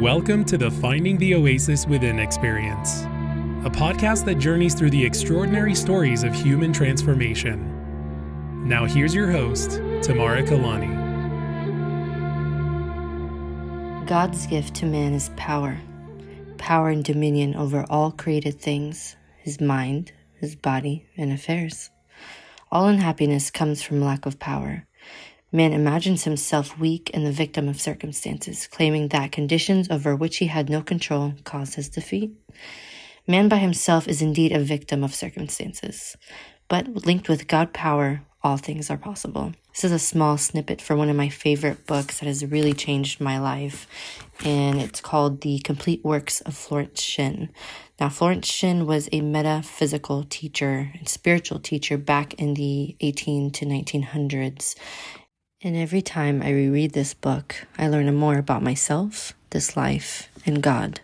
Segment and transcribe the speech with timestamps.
[0.00, 3.04] Welcome to the Finding the Oasis Within experience,
[3.64, 8.68] a podcast that journeys through the extraordinary stories of human transformation.
[8.68, 10.94] Now, here's your host, Tamara Kailany.
[14.06, 15.78] God's gift to man is power
[16.58, 21.90] power and dominion over all created things, his mind, his body, and affairs.
[22.70, 24.85] All unhappiness comes from lack of power.
[25.56, 30.48] Man imagines himself weak and the victim of circumstances, claiming that conditions over which he
[30.48, 32.32] had no control caused his defeat.
[33.26, 36.14] Man by himself is indeed a victim of circumstances,
[36.68, 39.54] but linked with God power, all things are possible.
[39.72, 43.18] This is a small snippet from one of my favorite books that has really changed
[43.18, 43.86] my life,
[44.44, 47.48] and it's called The Complete Works of Florence Shinn.
[47.98, 53.64] Now, Florence Shinn was a metaphysical teacher and spiritual teacher back in the 18 to
[53.64, 54.74] 1900s,
[55.62, 60.62] and every time I reread this book, I learn more about myself, this life, and
[60.62, 61.00] God.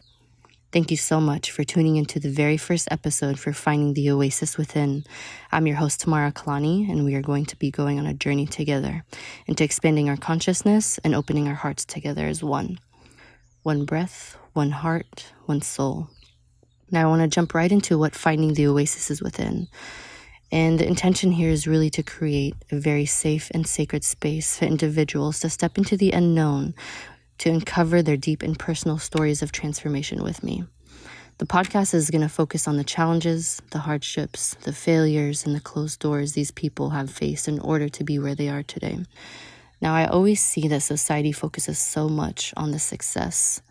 [0.73, 4.59] Thank you so much for tuning into the very first episode for Finding the Oasis
[4.59, 5.05] Within.
[5.51, 8.47] I'm your host, Tamara Kailany, and we are going to be going on a journey
[8.47, 9.05] together
[9.47, 12.79] into expanding our consciousness and opening our hearts together as one.
[13.63, 16.09] One breath, one heart, one soul.
[16.91, 19.69] Now, I want to jump right into what Finding the Oasis is within.
[20.53, 24.67] And the intention here is really to create a very safe and sacred space for
[24.67, 26.75] individuals to step into the unknown,
[27.39, 30.65] to uncover their deep and personal stories of transformation with me.
[31.39, 35.61] The podcast is going to focus on the challenges, the hardships, the failures, and the
[35.61, 38.99] closed doors these people have faced in order to be where they are today.
[39.81, 43.63] Now, I always see that society focuses so much on the success,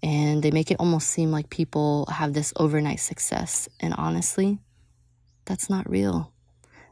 [0.00, 3.68] and they make it almost seem like people have this overnight success.
[3.80, 4.60] And honestly,
[5.44, 6.32] that's not real.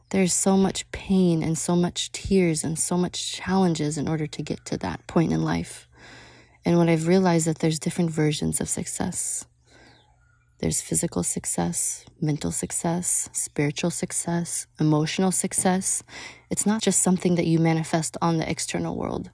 [0.09, 4.41] There's so much pain and so much tears and so much challenges in order to
[4.41, 5.87] get to that point in life.
[6.65, 9.45] And what I've realized that there's different versions of success.
[10.59, 16.03] There's physical success, mental success, spiritual success, emotional success.
[16.49, 19.29] It's not just something that you manifest on the external world.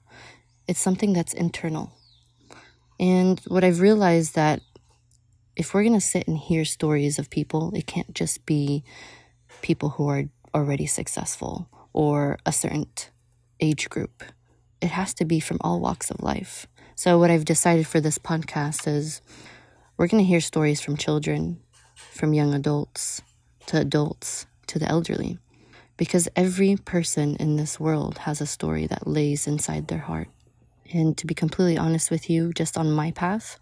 [0.68, 1.92] It's something that's internal.
[3.00, 4.60] And what I've realized that
[5.56, 8.84] if we're going to sit and hear stories of people, it can't just be
[9.62, 10.24] people who are
[10.54, 12.86] already successful or a certain
[13.58, 14.22] age group.
[14.82, 16.66] It has to be from all walks of life.
[16.94, 19.22] So, what I've decided for this podcast is
[19.96, 21.60] we're going to hear stories from children,
[21.94, 23.22] from young adults,
[23.66, 25.38] to adults, to the elderly.
[25.96, 30.28] Because every person in this world has a story that lays inside their heart.
[30.92, 33.58] And to be completely honest with you, just on my path,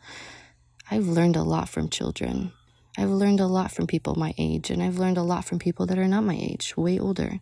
[0.91, 2.53] I've learned a lot from children.
[2.99, 5.87] I've learned a lot from people my age, and I've learned a lot from people
[5.87, 7.41] that are not my age, way older.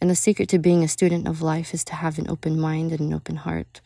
[0.00, 2.90] And the secret to being a student of life is to have an open mind
[2.90, 3.80] and an open heart.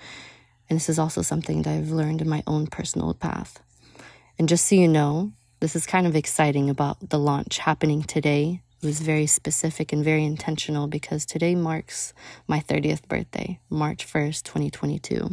[0.71, 3.61] And this is also something that I've learned in my own personal path.
[4.39, 8.63] And just so you know, this is kind of exciting about the launch happening today.
[8.83, 12.15] It was very specific and very intentional because today marks
[12.49, 15.31] my 30th birthday, March 1st, 2022.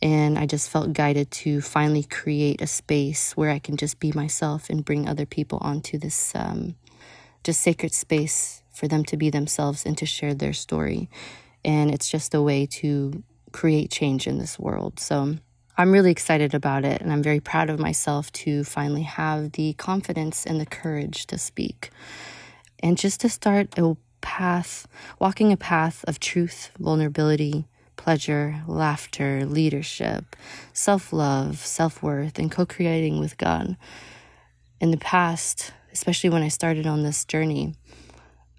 [0.00, 4.12] And I just felt guided to finally create a space where I can just be
[4.12, 6.76] myself and bring other people onto this um,
[7.42, 11.08] just sacred space for them to be themselves and to share their story.
[11.64, 15.00] And it's just a way to create change in this world.
[15.00, 15.36] So
[15.76, 17.00] I'm really excited about it.
[17.00, 21.38] And I'm very proud of myself to finally have the confidence and the courage to
[21.38, 21.90] speak
[22.80, 24.86] and just to start a path,
[25.18, 27.66] walking a path of truth, vulnerability,
[27.98, 30.34] pleasure, laughter, leadership,
[30.72, 33.76] self love, self worth, and co creating with God.
[34.80, 37.74] In the past, especially when I started on this journey,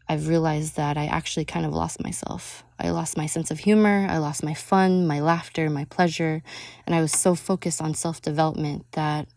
[0.08, 2.64] I've realized that I actually kind of lost myself.
[2.78, 6.44] I lost my sense of humor, I lost my fun, my laughter, my pleasure,
[6.86, 9.28] and I was so focused on self development that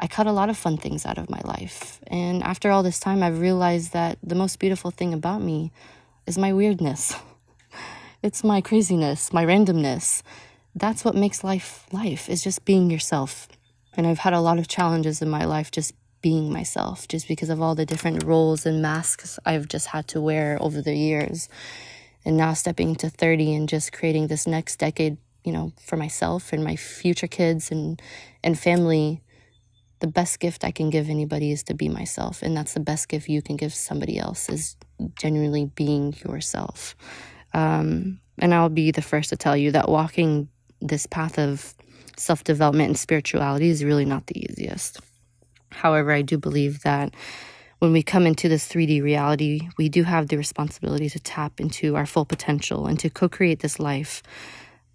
[0.00, 2.00] I cut a lot of fun things out of my life.
[2.06, 5.72] And after all this time, I've realized that the most beautiful thing about me
[6.26, 7.14] is my weirdness.
[8.22, 10.22] It's my craziness, my randomness.
[10.74, 13.48] That's what makes life life, is just being yourself.
[13.96, 17.50] And I've had a lot of challenges in my life just being myself, just because
[17.50, 21.48] of all the different roles and masks I've just had to wear over the years.
[22.24, 26.52] And now stepping into 30 and just creating this next decade, you know, for myself
[26.52, 28.02] and my future kids and,
[28.42, 29.22] and family
[30.00, 32.42] the best gift I can give anybody is to be myself.
[32.42, 34.76] And that's the best gift you can give somebody else is
[35.16, 36.94] genuinely being yourself.
[37.56, 40.48] Um, and I'll be the first to tell you that walking
[40.82, 41.74] this path of
[42.18, 45.00] self development and spirituality is really not the easiest.
[45.70, 47.14] However, I do believe that
[47.78, 51.96] when we come into this 3D reality, we do have the responsibility to tap into
[51.96, 54.22] our full potential and to co create this life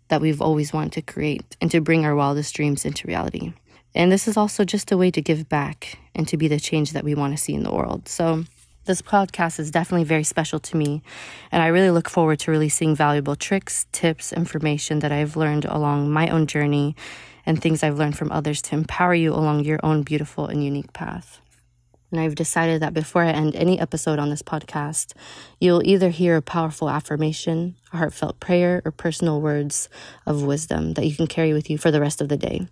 [0.09, 3.53] that we've always wanted to create and to bring our wildest dreams into reality.
[3.95, 6.93] And this is also just a way to give back and to be the change
[6.93, 8.07] that we want to see in the world.
[8.07, 8.45] So,
[8.85, 11.03] this podcast is definitely very special to me,
[11.51, 16.09] and I really look forward to releasing valuable tricks, tips, information that I've learned along
[16.09, 16.95] my own journey
[17.45, 20.93] and things I've learned from others to empower you along your own beautiful and unique
[20.93, 21.41] path.
[22.11, 25.13] And I've decided that before I end any episode on this podcast,
[25.59, 29.89] you'll either hear a powerful affirmation, a heartfelt prayer, or personal words
[30.25, 32.67] of wisdom that you can carry with you for the rest of the day.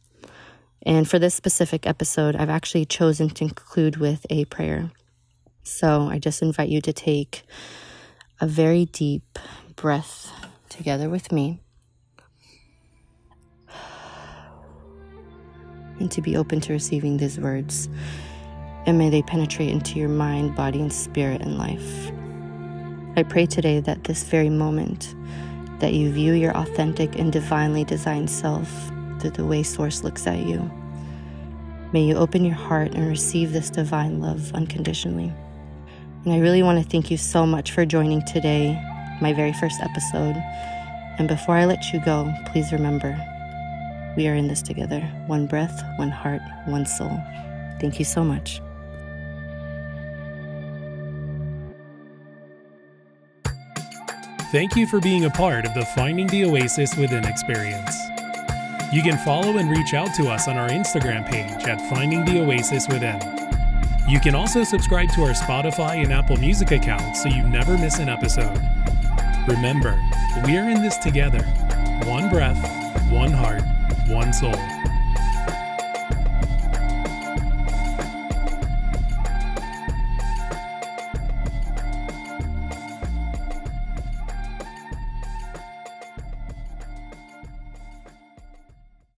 [0.81, 4.91] And for this specific episode, I've actually chosen to conclude with a prayer.
[5.69, 7.43] So I just invite you to take
[8.41, 9.39] a very deep
[9.75, 10.31] breath
[10.67, 11.61] together with me
[15.99, 17.87] and to be open to receiving these words.
[18.85, 22.11] And may they penetrate into your mind, body, and spirit and life.
[23.15, 25.15] I pray today that this very moment,
[25.79, 28.69] that you view your authentic and divinely designed self
[29.19, 30.69] through the way Source looks at you.
[31.93, 35.31] May you open your heart and receive this divine love unconditionally.
[36.25, 38.73] And I really want to thank you so much for joining today,
[39.21, 40.35] my very first episode.
[41.17, 43.17] And before I let you go, please remember
[44.17, 47.17] we are in this together one breath, one heart, one soul.
[47.79, 48.61] Thank you so much.
[54.51, 57.95] Thank you for being a part of the Finding the Oasis Within experience.
[58.91, 62.41] You can follow and reach out to us on our Instagram page at Finding the
[62.41, 63.19] Oasis Within.
[64.09, 67.99] You can also subscribe to our Spotify and Apple Music accounts so you never miss
[67.99, 68.59] an episode.
[69.47, 70.01] Remember,
[70.45, 71.43] we are in this together
[72.05, 72.57] one breath,
[73.11, 73.61] one heart,
[74.07, 74.78] one soul.